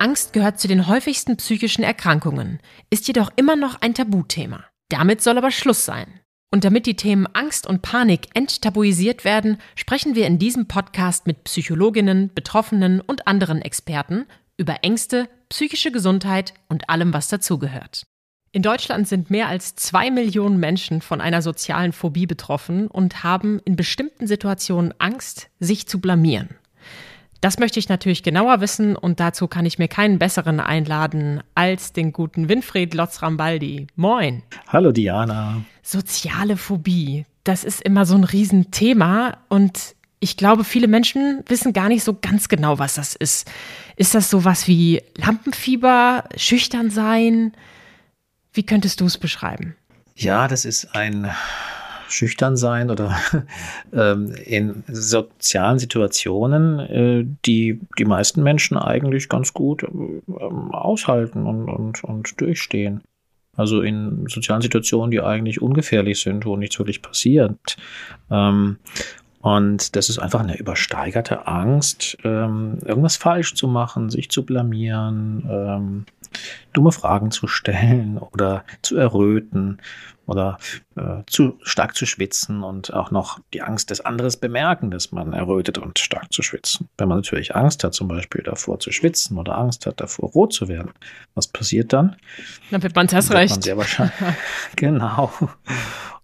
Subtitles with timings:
[0.00, 4.64] Angst gehört zu den häufigsten psychischen Erkrankungen, ist jedoch immer noch ein Tabuthema.
[4.88, 6.20] Damit soll aber Schluss sein.
[6.50, 11.44] Und damit die Themen Angst und Panik enttabuisiert werden, sprechen wir in diesem Podcast mit
[11.44, 18.04] Psychologinnen, Betroffenen und anderen Experten über Ängste, psychische Gesundheit und allem, was dazugehört.
[18.50, 23.60] In Deutschland sind mehr als zwei Millionen Menschen von einer sozialen Phobie betroffen und haben
[23.64, 26.48] in bestimmten Situationen Angst, sich zu blamieren.
[27.40, 31.92] Das möchte ich natürlich genauer wissen und dazu kann ich mir keinen besseren einladen als
[31.92, 33.86] den guten Winfried Lotz-Rambaldi.
[33.94, 34.42] Moin.
[34.66, 35.62] Hallo Diana.
[35.82, 41.88] Soziale Phobie, das ist immer so ein Riesenthema und ich glaube, viele Menschen wissen gar
[41.88, 43.48] nicht so ganz genau, was das ist.
[43.94, 47.52] Ist das sowas wie Lampenfieber, schüchtern sein?
[48.52, 49.76] Wie könntest du es beschreiben?
[50.16, 51.30] Ja, das ist ein
[52.08, 53.16] schüchtern sein oder
[53.92, 60.22] ähm, in sozialen Situationen, äh, die die meisten Menschen eigentlich ganz gut ähm,
[60.72, 63.02] aushalten und, und, und durchstehen.
[63.56, 67.76] Also in sozialen Situationen, die eigentlich ungefährlich sind, wo nichts wirklich passiert.
[68.30, 68.78] Ähm,
[69.48, 75.48] und das ist einfach eine übersteigerte Angst, ähm, irgendwas falsch zu machen, sich zu blamieren,
[75.50, 76.06] ähm,
[76.74, 79.80] dumme Fragen zu stellen oder zu erröten
[80.26, 80.58] oder
[80.96, 85.32] äh, zu stark zu schwitzen und auch noch die Angst des anderes bemerken, dass man
[85.32, 86.90] errötet und stark zu schwitzen.
[86.98, 90.52] Wenn man natürlich Angst hat, zum Beispiel davor zu schwitzen oder Angst hat, davor rot
[90.52, 90.90] zu werden,
[91.34, 92.16] was passiert dann?
[92.70, 93.54] Dann wird man das recht.
[93.54, 94.14] Man sehr wahrscheinlich.
[94.76, 95.32] genau.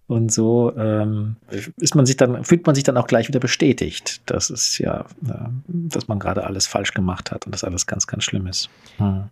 [0.06, 1.36] Und so ähm,
[1.76, 4.20] ist man sich dann, fühlt man sich dann auch gleich wieder bestätigt.
[4.26, 8.06] Das ist ja, äh, dass man gerade alles falsch gemacht hat und das alles ganz,
[8.06, 8.68] ganz schlimm ist.
[8.98, 9.24] Hm.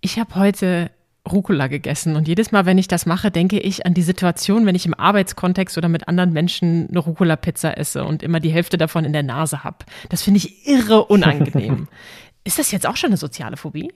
[0.00, 0.90] Ich habe heute
[1.30, 4.74] Rucola gegessen und jedes Mal, wenn ich das mache, denke ich an die Situation, wenn
[4.74, 9.04] ich im Arbeitskontext oder mit anderen Menschen eine Rucola-Pizza esse und immer die Hälfte davon
[9.04, 9.78] in der Nase habe.
[10.08, 11.88] Das finde ich irre unangenehm.
[12.44, 13.92] ist das jetzt auch schon eine soziale Phobie?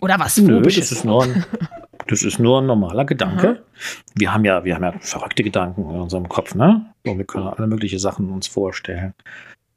[0.00, 0.36] Oder was?
[0.38, 1.44] Nö, das ist nur ein,
[2.12, 3.48] das ist nur ein normaler Gedanke.
[3.48, 4.02] Aha.
[4.14, 6.84] Wir haben ja, wir haben ja verrückte Gedanken in unserem Kopf, ne?
[7.06, 9.14] Und wir können alle möglichen Sachen uns vorstellen.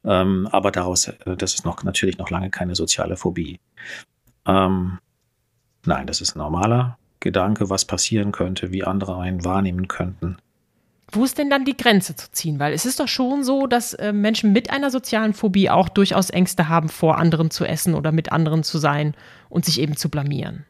[0.03, 3.61] Ähm, aber daraus, äh, das ist noch natürlich noch lange keine soziale Phobie.
[4.45, 4.99] Ähm,
[5.85, 10.35] nein, das ist ein normaler Gedanke, was passieren könnte, wie andere einen wahrnehmen könnten.
[11.13, 12.59] Wo ist denn dann die Grenze zu ziehen?
[12.59, 16.31] Weil es ist doch schon so, dass äh, Menschen mit einer sozialen Phobie auch durchaus
[16.31, 19.15] Ängste haben, vor anderen zu essen oder mit anderen zu sein
[19.47, 20.65] und sich eben zu blamieren.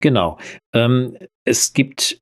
[0.00, 0.38] Genau.
[0.72, 2.20] Ähm, es gibt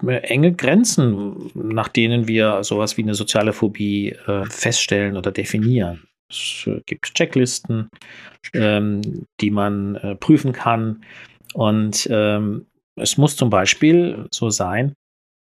[0.00, 6.06] enge Grenzen, nach denen wir sowas wie eine soziale Phobie äh, feststellen oder definieren.
[6.30, 7.90] Es äh, gibt Checklisten,
[8.52, 11.04] ähm, die man äh, prüfen kann.
[11.54, 14.94] Und ähm, es muss zum Beispiel so sein,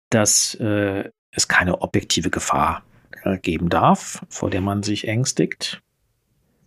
[0.10, 2.84] dass äh, es keine objektive Gefahr
[3.24, 5.82] äh, geben darf, vor der man sich ängstigt.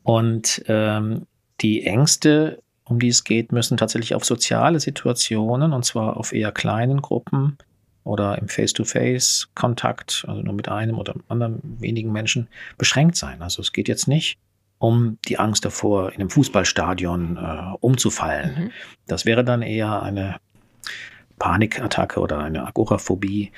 [0.03, 1.27] Und ähm,
[1.61, 6.53] die Ängste, um die es geht, müssen tatsächlich auf soziale Situationen, und zwar auf eher
[6.53, 7.59] kleinen Gruppen,
[8.09, 12.49] oder im Face-to-Face-Kontakt, also nur mit einem oder anderen wenigen Menschen,
[12.79, 13.43] beschränkt sein.
[13.43, 14.39] Also es geht jetzt nicht
[14.79, 18.65] um die Angst davor, in einem Fußballstadion äh, umzufallen.
[18.65, 18.71] Mhm.
[19.07, 20.37] Das wäre dann eher eine
[21.39, 23.53] Panikattacke oder eine Agoraphobie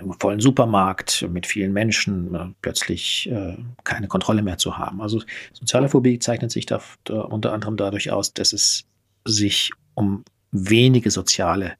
[0.00, 5.00] im vollen Supermarkt mit vielen Menschen äh, plötzlich äh, keine Kontrolle mehr zu haben.
[5.00, 8.84] Also soziale Phobie zeichnet sich da, unter anderem dadurch aus, dass es
[9.24, 11.74] sich um wenige soziale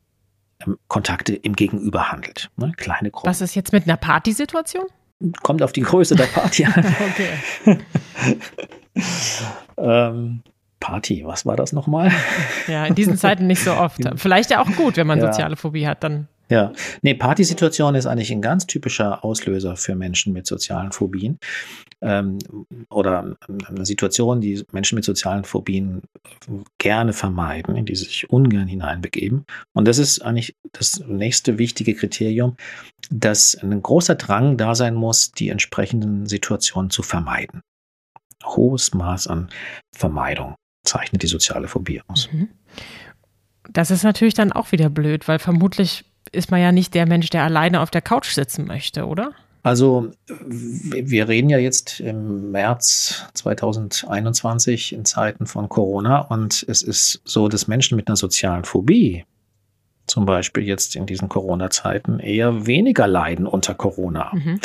[0.66, 2.50] ähm, Kontakte im Gegenüber handelt.
[2.56, 2.72] Ne?
[2.76, 3.28] Kleine Gruppen.
[3.28, 4.86] Was ist jetzt mit einer Partysituation?
[5.42, 6.72] Kommt auf die Größe der Party an.
[7.10, 7.78] okay.
[9.76, 10.42] ähm,
[10.80, 12.10] Party, was war das nochmal?
[12.66, 14.00] Ja, in diesen Zeiten nicht so oft.
[14.16, 15.26] Vielleicht ja auch gut, wenn man ja.
[15.26, 20.32] soziale Phobie hat, dann ja, nee, Partysituation ist eigentlich ein ganz typischer Auslöser für Menschen
[20.32, 21.38] mit sozialen Phobien
[22.00, 22.38] ähm,
[22.91, 23.36] oder
[23.68, 26.02] eine Situation, die Menschen mit sozialen Phobien
[26.78, 29.44] gerne vermeiden, in die sie sich ungern hineinbegeben.
[29.74, 32.56] Und das ist eigentlich das nächste wichtige Kriterium,
[33.10, 37.62] dass ein großer Drang da sein muss, die entsprechenden Situationen zu vermeiden.
[38.44, 39.50] Hohes Maß an
[39.94, 42.28] Vermeidung zeichnet die soziale Phobie aus.
[42.32, 42.48] Mhm.
[43.70, 47.30] Das ist natürlich dann auch wieder blöd, weil vermutlich ist man ja nicht der Mensch,
[47.30, 49.32] der alleine auf der Couch sitzen möchte, oder?
[49.62, 57.21] Also wir reden ja jetzt im März 2021 in Zeiten von Corona und es ist
[57.24, 59.24] so, dass Menschen mit einer sozialen Phobie
[60.06, 64.60] zum Beispiel jetzt in diesen Corona-Zeiten eher weniger leiden unter Corona, mhm.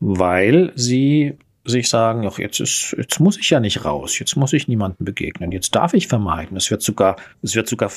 [0.00, 1.38] weil sie
[1.70, 5.04] sich sagen, ach, jetzt ist, jetzt muss ich ja nicht raus, jetzt muss ich niemandem
[5.04, 6.56] begegnen, jetzt darf ich vermeiden.
[6.56, 7.90] Es wird sogar, es wird sogar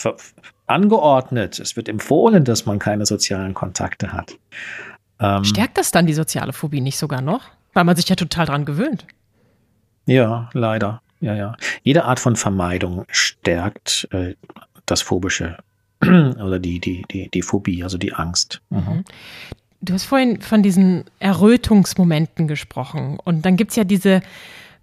[0.67, 4.37] angeordnet, es wird empfohlen, dass man keine sozialen Kontakte hat.
[5.19, 7.43] Ähm, Stärkt das dann die soziale Phobie nicht sogar noch?
[7.73, 9.05] Weil man sich ja total dran gewöhnt.
[10.05, 11.01] Ja, leider.
[11.19, 11.55] Ja, ja.
[11.83, 14.35] Jede Art von Vermeidung stärkt äh,
[14.85, 15.57] das Phobische
[16.01, 18.61] oder die, die, die, die Phobie, also die Angst.
[18.69, 19.05] Mhm.
[19.83, 23.17] Du hast vorhin von diesen Errötungsmomenten gesprochen.
[23.21, 24.21] Und dann gibt es ja diese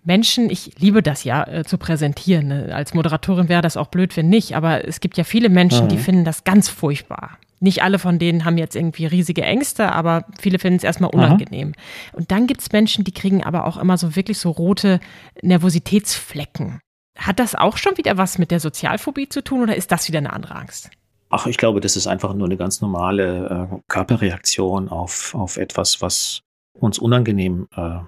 [0.05, 2.49] Menschen, ich liebe das ja äh, zu präsentieren.
[2.49, 2.75] Ne?
[2.75, 5.89] Als Moderatorin wäre das auch blöd, wenn nicht, aber es gibt ja viele Menschen, mhm.
[5.89, 7.39] die finden das ganz furchtbar.
[7.61, 11.69] Nicht alle von denen haben jetzt irgendwie riesige Ängste, aber viele finden es erstmal unangenehm.
[11.69, 11.75] Mhm.
[12.13, 15.01] Und dann gibt es Menschen, die kriegen aber auch immer so wirklich so rote
[15.41, 16.81] Nervositätsflecken.
[17.19, 20.19] Hat das auch schon wieder was mit der Sozialphobie zu tun oder ist das wieder
[20.19, 20.91] eine andere Angst?
[21.31, 26.03] Ach, ich glaube, das ist einfach nur eine ganz normale äh, Körperreaktion auf, auf etwas,
[26.03, 26.43] was
[26.79, 28.01] uns unangenehm äh,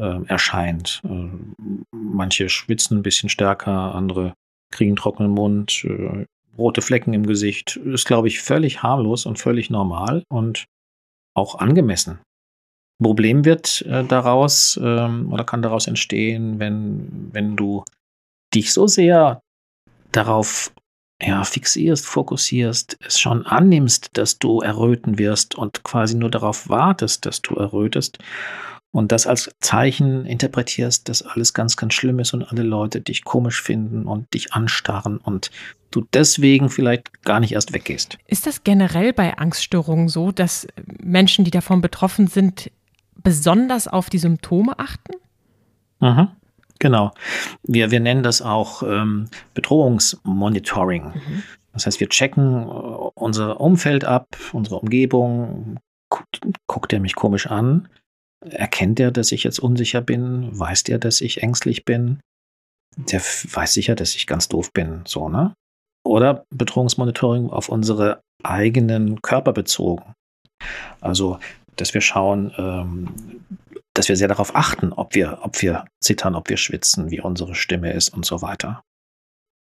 [0.00, 1.02] äh, erscheint.
[1.04, 1.28] Äh,
[1.92, 4.34] manche schwitzen ein bisschen stärker, andere
[4.72, 6.26] kriegen trockenen Mund, äh,
[6.56, 7.76] rote Flecken im Gesicht.
[7.76, 10.64] Ist, glaube ich, völlig harmlos und völlig normal und
[11.34, 12.20] auch angemessen.
[13.02, 17.84] Problem wird äh, daraus ähm, oder kann daraus entstehen, wenn, wenn du
[18.54, 19.40] dich so sehr
[20.12, 20.72] darauf
[21.22, 27.24] ja, fixierst, fokussierst, es schon annimmst, dass du erröten wirst und quasi nur darauf wartest,
[27.26, 28.18] dass du errötest
[28.94, 33.24] und das als Zeichen interpretierst, dass alles ganz, ganz schlimm ist und alle Leute dich
[33.24, 35.50] komisch finden und dich anstarren und
[35.90, 38.18] du deswegen vielleicht gar nicht erst weggehst.
[38.28, 40.68] Ist das generell bei Angststörungen so, dass
[41.02, 42.70] Menschen, die davon betroffen sind,
[43.20, 45.14] besonders auf die Symptome achten?
[45.98, 46.28] Mhm.
[46.78, 47.12] Genau.
[47.62, 51.04] Wir, wir nennen das auch ähm, Bedrohungsmonitoring.
[51.04, 51.42] Mhm.
[51.72, 55.78] Das heißt, wir checken uh, unser Umfeld ab, unsere Umgebung.
[56.08, 57.88] Guckt, guckt er mich komisch an?
[58.48, 60.48] Erkennt er, dass ich jetzt unsicher bin?
[60.58, 62.20] Weiß er, dass ich ängstlich bin?
[62.96, 65.54] Der weiß sicher, dass ich ganz doof bin, so, ne?
[66.06, 70.12] Oder Bedrohungsmonitoring auf unsere eigenen Körper bezogen.
[71.00, 71.38] Also,
[71.76, 73.08] dass wir schauen, ähm,
[73.94, 77.54] dass wir sehr darauf achten, ob wir, ob wir zittern, ob wir schwitzen, wie unsere
[77.54, 78.82] Stimme ist und so weiter.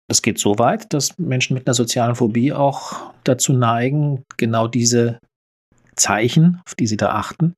[0.10, 5.20] Das geht so weit, dass Menschen mit einer sozialen Phobie auch dazu neigen, genau diese
[5.96, 7.54] Zeichen, auf die sie da achten,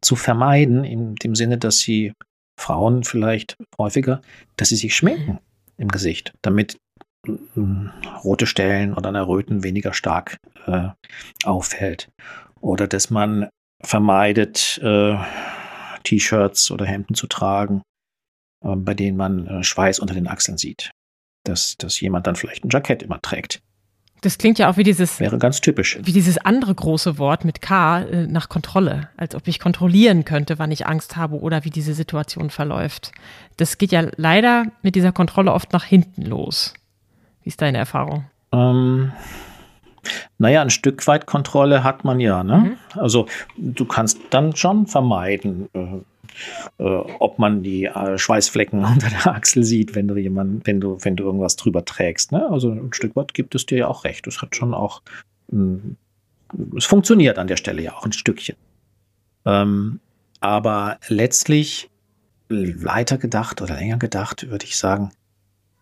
[0.00, 2.12] zu vermeiden, in dem Sinne, dass sie
[2.58, 4.20] Frauen vielleicht häufiger,
[4.56, 5.38] dass sie sich schminken
[5.76, 6.78] im Gesicht, damit
[7.26, 7.88] mm,
[8.24, 10.88] rote Stellen oder ein Erröten weniger stark äh,
[11.44, 12.08] auffällt.
[12.60, 13.48] Oder dass man
[13.82, 15.16] vermeidet, äh,
[16.08, 17.82] T-Shirts oder Hemden zu tragen,
[18.64, 20.90] äh, bei denen man äh, Schweiß unter den Achseln sieht.
[21.44, 23.60] Dass, dass jemand dann vielleicht ein Jackett immer trägt.
[24.20, 25.20] Das klingt ja auch wie dieses.
[25.20, 25.98] Wäre ganz typisch.
[26.02, 29.08] Wie dieses andere große Wort mit K äh, nach Kontrolle.
[29.16, 33.12] Als ob ich kontrollieren könnte, wann ich Angst habe oder wie diese Situation verläuft.
[33.56, 36.74] Das geht ja leider mit dieser Kontrolle oft nach hinten los.
[37.42, 38.24] Wie ist deine Erfahrung?
[38.52, 39.12] Ähm,
[40.38, 42.42] naja, ein Stück weit Kontrolle hat man ja.
[42.42, 42.56] Ne?
[42.56, 43.00] Mhm.
[43.00, 43.26] Also
[43.56, 49.64] du kannst dann schon vermeiden, äh, äh, ob man die äh, Schweißflecken unter der Achsel
[49.64, 52.32] sieht, wenn du jemand, wenn du, wenn du irgendwas drüber trägst.
[52.32, 52.48] Ne?
[52.50, 54.26] Also ein Stück weit gibt es dir ja auch recht.
[54.26, 55.02] Es hat schon auch,
[55.50, 55.96] hm,
[56.76, 58.56] es funktioniert an der Stelle ja auch ein Stückchen.
[59.44, 60.00] Ähm,
[60.40, 61.90] aber letztlich
[62.48, 65.10] weiter gedacht oder länger gedacht, würde ich sagen,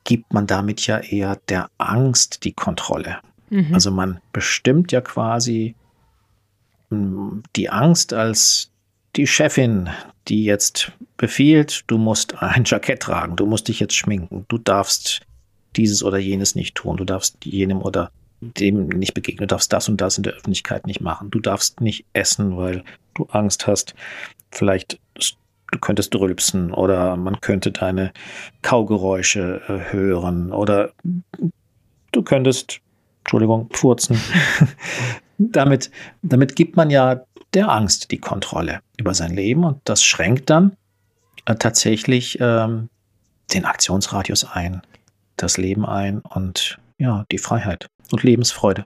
[0.04, 3.18] gibt man damit ja eher der Angst die Kontrolle.
[3.50, 3.74] Mhm.
[3.74, 5.74] Also man bestimmt ja quasi
[6.90, 8.70] hm, die Angst als
[9.16, 9.88] die Chefin,
[10.28, 15.20] die jetzt befiehlt, du musst ein Jackett tragen, du musst dich jetzt schminken, du darfst
[15.76, 18.10] dieses oder jenes nicht tun, du darfst jenem oder
[18.40, 21.80] dem nicht begegnen, du darfst das und das in der Öffentlichkeit nicht machen, du darfst
[21.80, 22.84] nicht essen, weil
[23.14, 23.94] du Angst hast,
[24.50, 24.98] vielleicht
[25.72, 28.12] du könntest rülpsen oder man könnte deine
[28.62, 30.92] Kaugeräusche äh, hören oder
[32.12, 32.80] du könntest
[33.26, 34.20] Entschuldigung, furzen.
[35.38, 35.90] damit,
[36.22, 37.22] damit gibt man ja
[37.54, 40.76] der Angst die Kontrolle über sein Leben und das schränkt dann
[41.44, 42.88] äh, tatsächlich ähm,
[43.52, 44.82] den Aktionsradius ein,
[45.36, 48.84] das Leben ein und ja, die Freiheit und Lebensfreude.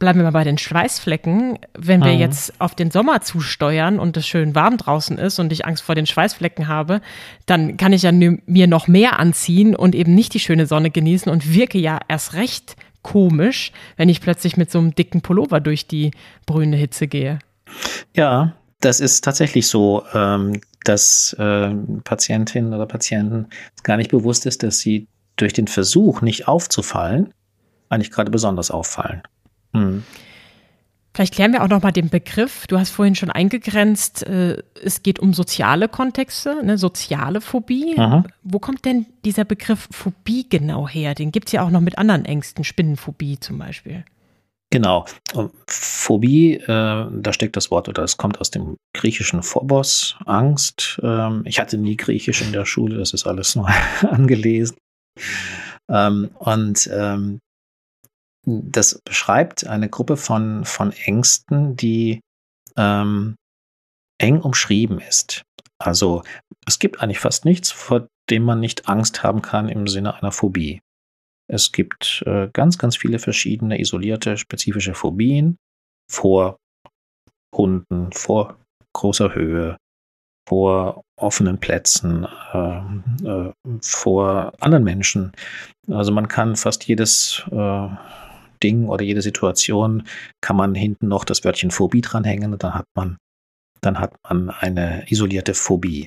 [0.00, 1.58] Bleiben wir mal bei den Schweißflecken.
[1.72, 2.18] Wenn wir mhm.
[2.18, 5.94] jetzt auf den Sommer zusteuern und es schön warm draußen ist und ich Angst vor
[5.94, 7.00] den Schweißflecken habe,
[7.46, 11.32] dann kann ich ja mir noch mehr anziehen und eben nicht die schöne Sonne genießen
[11.32, 15.86] und wirke ja erst recht komisch, wenn ich plötzlich mit so einem dicken Pullover durch
[15.86, 16.10] die
[16.44, 17.38] brühende Hitze gehe.
[18.14, 21.72] Ja, das ist tatsächlich so, ähm, dass äh,
[22.02, 23.46] Patientinnen oder Patienten
[23.84, 27.32] gar nicht bewusst ist, dass sie durch den Versuch, nicht aufzufallen,
[27.90, 29.22] eigentlich gerade besonders auffallen.
[29.72, 30.02] Hm.
[31.16, 32.66] Vielleicht klären wir auch noch mal den Begriff.
[32.66, 37.94] Du hast vorhin schon eingegrenzt, äh, es geht um soziale Kontexte, ne, soziale Phobie.
[37.96, 38.22] Aha.
[38.42, 41.14] Wo kommt denn dieser Begriff Phobie genau her?
[41.14, 44.04] Den gibt es ja auch noch mit anderen Ängsten, Spinnenphobie zum Beispiel.
[44.68, 45.06] Genau.
[45.66, 46.66] Phobie, äh,
[47.10, 51.00] da steckt das Wort oder es kommt aus dem griechischen Phobos, Angst.
[51.02, 53.70] Ähm, ich hatte nie Griechisch in der Schule, das ist alles nur
[54.02, 54.76] angelesen.
[55.88, 57.38] Ähm, und ähm,
[58.46, 62.20] das beschreibt eine Gruppe von, von Ängsten, die
[62.76, 63.36] ähm,
[64.18, 65.42] eng umschrieben ist.
[65.78, 66.22] Also
[66.66, 70.32] es gibt eigentlich fast nichts, vor dem man nicht Angst haben kann im Sinne einer
[70.32, 70.80] Phobie.
[71.48, 75.56] Es gibt äh, ganz, ganz viele verschiedene isolierte, spezifische Phobien
[76.10, 76.58] vor
[77.54, 78.58] Hunden, vor
[78.94, 79.76] großer Höhe,
[80.48, 85.32] vor offenen Plätzen, äh, äh, vor anderen Menschen.
[85.88, 87.88] Also man kann fast jedes äh,
[88.62, 90.04] Ding oder jede Situation
[90.40, 93.16] kann man hinten noch das Wörtchen Phobie dranhängen und dann hat man,
[93.80, 96.06] dann hat man eine isolierte Phobie.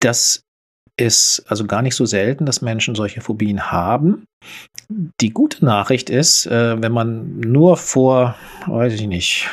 [0.00, 0.42] Das
[0.96, 4.24] ist also gar nicht so selten, dass Menschen solche Phobien haben.
[5.20, 8.36] Die gute Nachricht ist, äh, wenn man nur vor,
[8.66, 9.48] weiß ich nicht,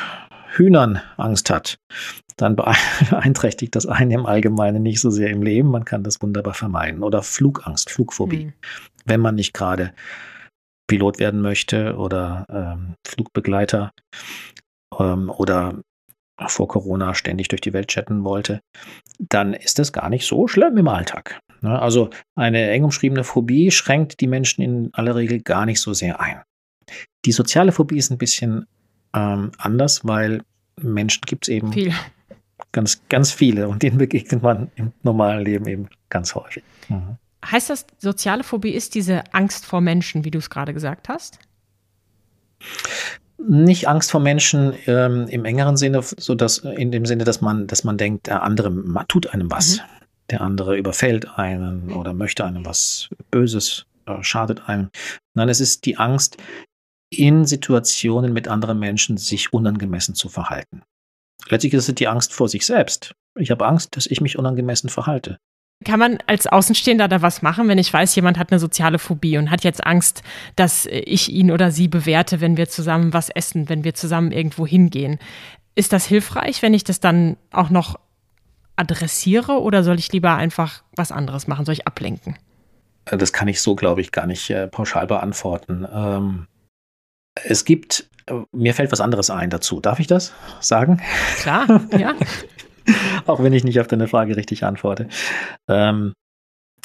[0.52, 1.78] Hühnern Angst hat,
[2.36, 5.70] dann beeinträchtigt das einen im Allgemeinen nicht so sehr im Leben.
[5.70, 7.02] Man kann das wunderbar vermeiden.
[7.02, 8.46] Oder Flugangst, Flugphobie.
[8.46, 8.52] Mhm.
[9.04, 9.92] Wenn man nicht gerade
[10.90, 13.92] Pilot werden möchte oder ähm, Flugbegleiter
[14.98, 15.78] ähm, oder
[16.48, 18.60] vor Corona ständig durch die Welt chatten wollte,
[19.20, 21.38] dann ist das gar nicht so schlimm im Alltag.
[21.60, 21.80] Ne?
[21.80, 26.18] Also eine eng umschriebene Phobie schränkt die Menschen in aller Regel gar nicht so sehr
[26.20, 26.42] ein.
[27.24, 28.66] Die soziale Phobie ist ein bisschen
[29.14, 30.42] ähm, anders, weil
[30.80, 31.94] Menschen gibt es eben Viel.
[32.72, 36.64] ganz, ganz viele und denen begegnet man im normalen Leben eben ganz häufig.
[36.88, 37.16] Mhm.
[37.44, 41.38] Heißt das, soziale Phobie ist diese Angst vor Menschen, wie du es gerade gesagt hast?
[43.38, 47.66] Nicht Angst vor Menschen ähm, im engeren Sinne, so dass in dem Sinne, dass man,
[47.66, 48.70] dass man denkt, der andere
[49.08, 49.78] tut einem was.
[49.78, 49.82] Mhm.
[50.30, 54.90] Der andere überfällt einen oder möchte einem was Böses, äh, schadet einem.
[55.34, 56.36] Nein, es ist die Angst,
[57.10, 60.82] in Situationen mit anderen Menschen sich unangemessen zu verhalten.
[61.48, 63.14] Letztlich ist es die Angst vor sich selbst.
[63.38, 65.38] Ich habe Angst, dass ich mich unangemessen verhalte.
[65.84, 69.38] Kann man als Außenstehender da was machen, wenn ich weiß, jemand hat eine soziale Phobie
[69.38, 70.22] und hat jetzt Angst,
[70.54, 74.66] dass ich ihn oder sie bewerte, wenn wir zusammen was essen, wenn wir zusammen irgendwo
[74.66, 75.18] hingehen?
[75.74, 77.98] Ist das hilfreich, wenn ich das dann auch noch
[78.76, 81.64] adressiere oder soll ich lieber einfach was anderes machen?
[81.64, 82.36] Soll ich ablenken?
[83.06, 85.86] Das kann ich so, glaube ich, gar nicht äh, pauschal beantworten.
[85.90, 86.46] Ähm,
[87.34, 89.80] es gibt, äh, mir fällt was anderes ein dazu.
[89.80, 91.00] Darf ich das sagen?
[91.38, 92.14] Klar, ja.
[93.26, 95.08] Auch wenn ich nicht auf deine Frage richtig antworte.
[95.68, 96.12] Ähm,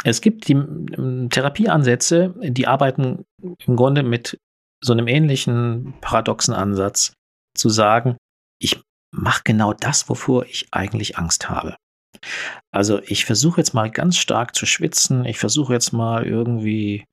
[0.04, 4.40] es gibt die ähm, Therapieansätze, die arbeiten im Grunde mit
[4.84, 7.14] so einem ähnlichen paradoxen Ansatz,
[7.56, 8.18] zu sagen,
[8.60, 11.76] ich mache genau das, wovor ich eigentlich Angst habe.
[12.72, 17.06] Also ich versuche jetzt mal ganz stark zu schwitzen, ich versuche jetzt mal irgendwie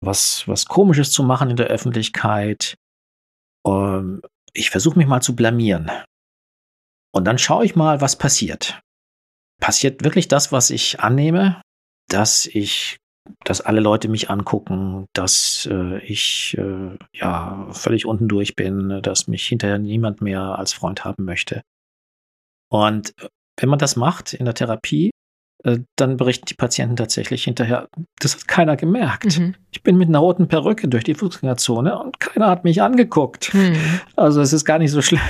[0.00, 2.74] was, was Komisches zu machen in der Öffentlichkeit.
[3.66, 4.22] Ähm,
[4.52, 5.90] ich versuche mich mal zu blamieren.
[7.12, 8.80] Und dann schaue ich mal, was passiert.
[9.60, 11.60] Passiert wirklich das, was ich annehme,
[12.08, 12.96] dass ich,
[13.44, 19.26] dass alle Leute mich angucken, dass äh, ich äh, ja völlig unten durch bin, dass
[19.26, 21.62] mich hinterher niemand mehr als Freund haben möchte.
[22.70, 23.14] Und
[23.58, 25.10] wenn man das macht in der Therapie,
[25.64, 27.88] äh, dann berichten die Patienten tatsächlich hinterher,
[28.20, 29.38] das hat keiner gemerkt.
[29.38, 29.56] Mhm.
[29.72, 33.52] Ich bin mit einer roten Perücke durch die Fußgängerzone und keiner hat mich angeguckt.
[33.54, 34.00] Mhm.
[34.14, 35.20] Also es ist gar nicht so schlimm,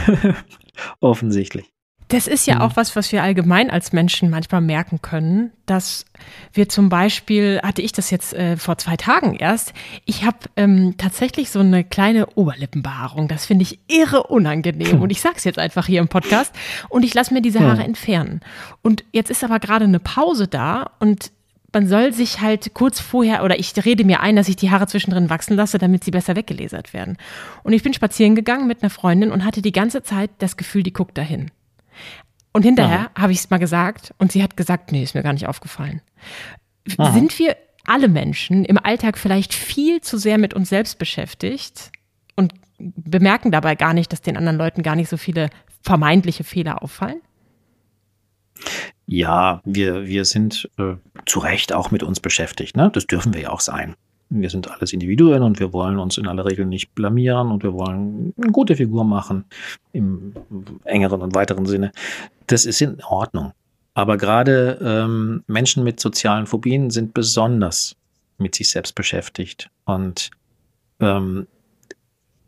[1.00, 1.73] offensichtlich.
[2.08, 2.61] Das ist ja mhm.
[2.62, 6.06] auch was, was wir allgemein als Menschen manchmal merken können, dass
[6.54, 9.75] wir zum Beispiel, hatte ich das jetzt äh, vor zwei Tagen erst,
[10.06, 13.28] ich habe ähm, tatsächlich so eine kleine Oberlippenbehaarung.
[13.28, 15.02] Das finde ich irre unangenehm.
[15.02, 16.54] Und ich sage es jetzt einfach hier im Podcast.
[16.88, 18.40] Und ich lasse mir diese Haare entfernen.
[18.82, 21.30] Und jetzt ist aber gerade eine Pause da und
[21.73, 24.87] man soll sich halt kurz vorher, oder ich rede mir ein, dass ich die Haare
[24.87, 27.19] zwischendrin wachsen lasse, damit sie besser weggelasert werden.
[27.63, 30.83] Und ich bin spazieren gegangen mit einer Freundin und hatte die ganze Zeit das Gefühl,
[30.83, 31.51] die guckt dahin.
[32.53, 35.35] Und hinterher habe ich es mal gesagt und sie hat gesagt, nee, ist mir gar
[35.35, 36.01] nicht aufgefallen.
[36.97, 37.13] Aha.
[37.13, 41.93] Sind wir alle Menschen im Alltag vielleicht viel zu sehr mit uns selbst beschäftigt
[42.35, 45.51] und bemerken dabei gar nicht, dass den anderen Leuten gar nicht so viele
[45.83, 47.21] vermeintliche Fehler auffallen?
[49.07, 50.95] Ja, wir, wir sind äh,
[51.27, 52.77] zu Recht auch mit uns beschäftigt.
[52.77, 52.91] Ne?
[52.93, 53.95] Das dürfen wir ja auch sein.
[54.31, 57.73] wir sind alles Individuen und wir wollen uns in aller Regel nicht blamieren und wir
[57.73, 59.45] wollen eine gute Figur machen
[59.93, 60.35] im
[60.85, 61.93] engeren und weiteren Sinne.
[62.47, 63.53] Das ist in Ordnung.
[63.95, 67.97] Aber gerade ähm, Menschen mit sozialen Phobien sind besonders
[68.37, 70.31] mit sich selbst beschäftigt und
[71.00, 71.47] ähm,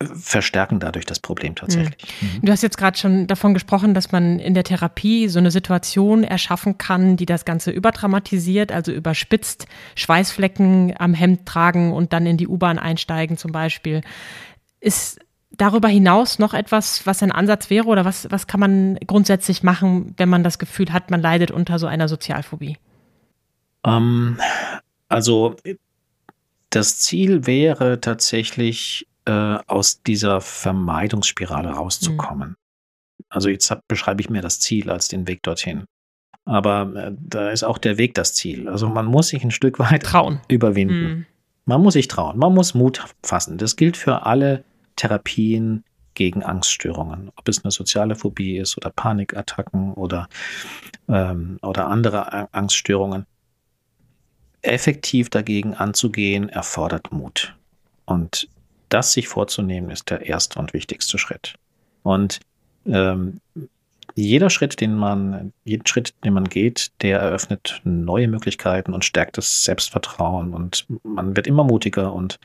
[0.03, 1.97] verstärken dadurch das Problem tatsächlich.
[2.21, 2.47] Mhm.
[2.47, 6.25] Du hast jetzt gerade schon davon gesprochen, dass man in der Therapie so eine Situation
[6.25, 9.67] erschaffen kann, die das Ganze überdramatisiert, also überspitzt,
[9.97, 14.01] Schweißflecken am Hemd tragen und dann in die U-Bahn einsteigen zum Beispiel.
[14.81, 19.63] Ist darüber hinaus noch etwas, was ein Ansatz wäre oder was, was kann man grundsätzlich
[19.63, 22.79] machen, wenn man das Gefühl hat, man leidet unter so einer Sozialphobie?
[23.85, 24.39] Ähm,
[25.09, 25.57] also
[26.71, 32.51] das Ziel wäre tatsächlich äh, aus dieser Vermeidungsspirale rauszukommen.
[32.51, 32.57] Mhm.
[33.29, 35.85] Also jetzt hab, beschreibe ich mir das Ziel als den Weg dorthin.
[36.45, 38.69] Aber äh, da ist auch der Weg das Ziel.
[38.69, 40.41] Also man muss sich ein Stück weit trauen.
[40.49, 41.03] überwinden.
[41.03, 41.27] Mhm.
[41.67, 42.39] Man muss sich trauen.
[42.39, 43.59] Man muss Mut fassen.
[43.59, 44.65] Das gilt für alle
[44.97, 45.85] Therapien
[46.15, 47.31] gegen Angststörungen.
[47.37, 50.29] Ob es eine soziale Phobie ist oder Panikattacken oder,
[51.09, 53.27] ähm, oder andere Angststörungen.
[54.63, 57.57] Effektiv dagegen anzugehen, erfordert Mut.
[58.05, 58.49] Und
[58.91, 61.55] das sich vorzunehmen, ist der erste und wichtigste Schritt.
[62.03, 62.41] Und
[62.87, 63.41] ähm,
[64.15, 69.39] jeder Schritt, den man, jeden Schritt, den man geht, der eröffnet neue Möglichkeiten und stärkt
[69.39, 72.39] das Selbstvertrauen und man wird immer mutiger und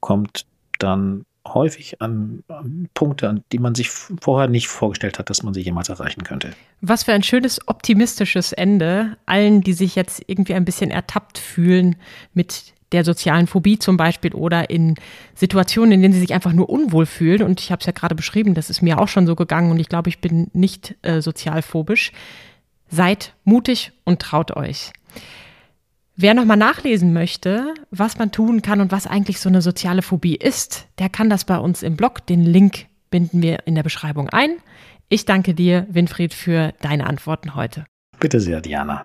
[0.00, 0.46] kommt
[0.78, 5.54] dann häufig an, an, Punkte, an die man sich vorher nicht vorgestellt hat, dass man
[5.54, 6.52] sie jemals erreichen könnte.
[6.82, 11.96] Was für ein schönes optimistisches Ende allen, die sich jetzt irgendwie ein bisschen ertappt fühlen
[12.34, 14.94] mit der sozialen Phobie zum Beispiel oder in
[15.34, 17.42] Situationen, in denen sie sich einfach nur unwohl fühlen.
[17.42, 19.78] Und ich habe es ja gerade beschrieben, das ist mir auch schon so gegangen und
[19.78, 22.12] ich glaube, ich bin nicht äh, sozialphobisch.
[22.90, 24.92] Seid mutig und traut euch.
[26.16, 30.34] Wer nochmal nachlesen möchte, was man tun kann und was eigentlich so eine soziale Phobie
[30.34, 32.26] ist, der kann das bei uns im Blog.
[32.26, 34.56] Den Link binden wir in der Beschreibung ein.
[35.08, 37.84] Ich danke dir, Winfried, für deine Antworten heute.
[38.18, 39.04] Bitte sehr, Diana.